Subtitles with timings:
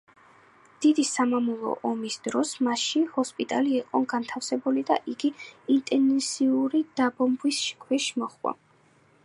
[0.83, 5.31] დიდი სამამულო ომის დროს მასში ჰოსპიტალი იყო განთავსებული და იგი
[5.75, 8.55] ინტენსიური დაბომბვის ქვეშ მოჰყვა.